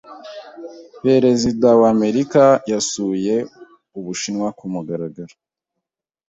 Perezida 1.03 1.67
wa 1.79 1.87
Amerika 1.95 2.43
yasuye 2.71 3.35
Ubushinwa 3.97 4.47
ku 4.57 4.65
mugaragaro. 4.73 5.35